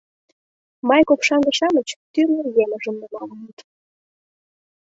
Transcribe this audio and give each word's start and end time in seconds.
Май 0.87 1.01
копшаҥге-шамыч— 1.09 1.89
тӱрлӧ 2.13 2.43
емыжым 2.63 2.95
нумалыныт. 2.99 3.57